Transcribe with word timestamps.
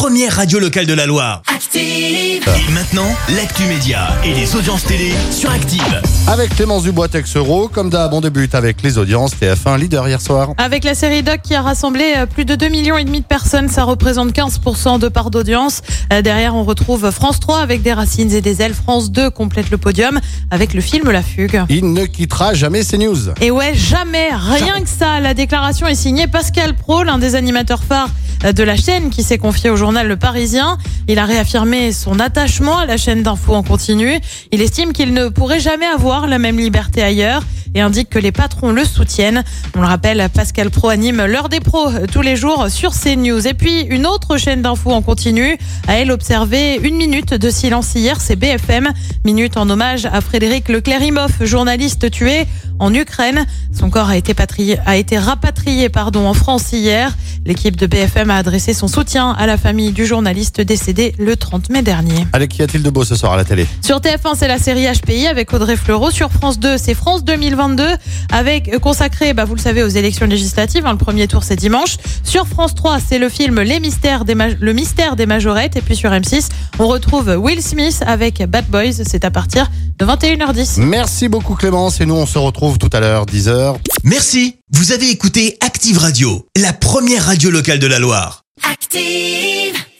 première 0.00 0.36
radio 0.36 0.58
locale 0.58 0.86
de 0.86 0.94
la 0.94 1.04
Loire. 1.04 1.42
Active. 1.54 2.42
Et 2.48 2.72
maintenant, 2.72 3.14
l'actu 3.36 3.64
média 3.64 4.08
et 4.24 4.32
les 4.32 4.56
audiences 4.56 4.84
télé 4.84 5.12
sur 5.30 5.50
Active. 5.50 6.00
Avec 6.26 6.56
Clémence 6.56 6.84
Dubois 6.84 7.08
Texero, 7.08 7.68
comme 7.68 7.90
d'hab, 7.90 8.14
on 8.14 8.22
débute 8.22 8.54
avec 8.54 8.80
les 8.80 8.96
audiences 8.96 9.32
TF1 9.36 9.78
leader 9.78 10.08
hier 10.08 10.22
soir. 10.22 10.54
Avec 10.56 10.84
la 10.84 10.94
série 10.94 11.22
Doc 11.22 11.40
qui 11.42 11.54
a 11.54 11.60
rassemblé 11.60 12.14
euh, 12.16 12.24
plus 12.24 12.46
de 12.46 12.54
2 12.54 12.68
millions 12.68 12.96
et 12.96 13.04
demi 13.04 13.20
de 13.20 13.26
personnes, 13.26 13.68
ça 13.68 13.84
représente 13.84 14.32
15% 14.32 14.98
de 14.98 15.08
part 15.08 15.30
d'audience. 15.30 15.82
Euh, 16.14 16.22
Derrière, 16.22 16.54
on 16.54 16.64
retrouve 16.64 17.10
France 17.10 17.38
3 17.38 17.58
avec 17.58 17.82
des 17.82 17.92
racines 17.92 18.32
et 18.32 18.40
des 18.40 18.62
ailes. 18.62 18.72
France 18.72 19.10
2 19.10 19.28
complète 19.28 19.70
le 19.70 19.76
podium 19.76 20.18
avec 20.50 20.72
le 20.72 20.80
film 20.80 21.10
La 21.10 21.22
Fugue. 21.22 21.62
Il 21.68 21.92
ne 21.92 22.06
quittera 22.06 22.54
jamais 22.54 22.84
ces 22.84 22.96
news. 22.96 23.18
Et 23.42 23.50
ouais, 23.50 23.74
jamais, 23.74 24.30
rien 24.32 24.80
que 24.80 24.88
ça. 24.88 25.20
La 25.20 25.34
déclaration 25.34 25.86
est 25.86 25.94
signée 25.94 26.26
Pascal 26.26 26.74
Pro, 26.74 27.02
l'un 27.02 27.18
des 27.18 27.34
animateurs 27.34 27.82
phares 27.82 28.08
de 28.42 28.62
la 28.62 28.76
chaîne 28.76 29.10
qui 29.10 29.22
s'est 29.22 29.38
confié 29.38 29.68
au 29.68 29.76
journal 29.76 30.08
Le 30.08 30.16
Parisien. 30.16 30.78
Il 31.08 31.18
a 31.18 31.26
réaffirmé 31.26 31.92
son 31.92 32.18
attachement 32.18 32.78
à 32.78 32.86
la 32.86 32.96
chaîne 32.96 33.22
d'infos 33.22 33.54
en 33.54 33.62
continu. 33.62 34.18
Il 34.50 34.62
estime 34.62 34.92
qu'il 34.92 35.12
ne 35.12 35.28
pourrait 35.28 35.60
jamais 35.60 35.86
avoir 35.86 36.26
la 36.26 36.38
même 36.38 36.58
liberté 36.58 37.02
ailleurs 37.02 37.42
et 37.74 37.80
indique 37.80 38.10
que 38.10 38.18
les 38.18 38.32
patrons 38.32 38.72
le 38.72 38.84
soutiennent. 38.84 39.44
On 39.76 39.80
le 39.80 39.86
rappelle, 39.86 40.26
Pascal 40.32 40.70
Pro 40.70 40.88
anime 40.88 41.24
l'heure 41.26 41.48
des 41.48 41.60
pros 41.60 41.90
tous 42.10 42.22
les 42.22 42.34
jours 42.34 42.68
sur 42.68 42.92
CNews. 42.92 43.46
Et 43.46 43.54
puis, 43.54 43.82
une 43.82 44.06
autre 44.06 44.38
chaîne 44.38 44.62
d'infos 44.62 44.90
en 44.90 45.02
continu 45.02 45.56
a 45.86 45.94
elle 45.94 46.10
observé 46.10 46.80
une 46.82 46.96
minute 46.96 47.34
de 47.34 47.50
silence 47.50 47.94
hier, 47.94 48.20
c'est 48.20 48.36
BFM. 48.36 48.88
Minute 49.24 49.56
en 49.56 49.68
hommage 49.70 50.06
à 50.06 50.20
Frédéric 50.20 50.68
Leclerimoff, 50.68 51.44
journaliste 51.44 52.10
tué 52.10 52.46
en 52.80 52.92
Ukraine. 52.92 53.46
Son 53.72 53.88
corps 53.90 54.08
a 54.08 54.16
été, 54.16 54.34
patrié, 54.34 54.78
a 54.86 54.96
été 54.96 55.16
rapatrié 55.18 55.88
pardon, 55.88 56.26
en 56.26 56.34
France 56.34 56.72
hier. 56.72 57.14
L'équipe 57.46 57.76
de 57.76 57.86
BFM 57.86 58.30
a 58.30 58.36
adressé 58.36 58.74
son 58.74 58.88
soutien 58.88 59.30
à 59.30 59.46
la 59.46 59.56
famille 59.56 59.92
du 59.92 60.04
journaliste 60.04 60.60
décédé 60.60 61.14
le 61.18 61.36
30 61.36 61.70
mai 61.70 61.82
dernier. 61.82 62.26
Allez, 62.32 62.48
qu'y 62.48 62.62
a-t-il 62.62 62.82
de 62.82 62.90
beau 62.90 63.04
ce 63.04 63.14
soir 63.14 63.32
à 63.32 63.36
la 63.36 63.44
télé? 63.44 63.66
Sur 63.80 63.98
TF1, 64.00 64.34
c'est 64.36 64.48
la 64.48 64.58
série 64.58 64.86
HPI 64.86 65.26
avec 65.26 65.52
Audrey 65.52 65.76
Fleurot. 65.76 66.10
Sur 66.10 66.30
France 66.30 66.58
2, 66.58 66.76
c'est 66.76 66.94
France 66.94 67.24
2022 67.24 67.86
avec 68.32 68.68
euh, 68.68 68.78
consacré, 68.78 69.32
bah, 69.32 69.44
vous 69.44 69.54
le 69.54 69.60
savez, 69.60 69.82
aux 69.82 69.88
élections 69.88 70.26
législatives. 70.26 70.84
hein. 70.86 70.92
le 70.92 70.98
premier 70.98 71.28
tour, 71.28 71.44
c'est 71.44 71.56
dimanche. 71.56 71.96
Sur 72.24 72.46
France 72.46 72.74
3, 72.74 72.98
c'est 73.06 73.18
le 73.18 73.28
film 73.28 73.60
Les 73.60 73.80
mystères 73.80 74.24
des 74.24 74.34
Le 74.34 74.72
mystère 74.72 75.16
des 75.16 75.26
majorettes. 75.26 75.76
Et 75.76 75.80
puis 75.80 75.96
sur 75.96 76.10
M6, 76.10 76.48
on 76.78 76.86
retrouve 76.88 77.28
Will 77.38 77.62
Smith 77.62 78.02
avec 78.06 78.42
Bad 78.48 78.66
Boys. 78.68 78.92
C'est 79.04 79.24
à 79.24 79.30
partir 79.30 79.70
de 79.98 80.04
21h10. 80.06 80.80
Merci 80.80 81.28
beaucoup 81.28 81.54
Clémence 81.54 82.00
et 82.00 82.06
nous 82.06 82.14
on 82.14 82.26
se 82.26 82.38
retrouve 82.70 82.90
tout 82.90 82.96
à 82.96 83.00
l'heure 83.00 83.26
10h. 83.26 83.76
Merci, 84.04 84.56
vous 84.70 84.92
avez 84.92 85.10
écouté 85.10 85.56
Active 85.60 85.98
Radio, 85.98 86.46
la 86.56 86.72
première 86.72 87.26
radio 87.26 87.50
locale 87.50 87.78
de 87.78 87.86
la 87.86 87.98
Loire. 87.98 88.44
Active. 88.62 89.80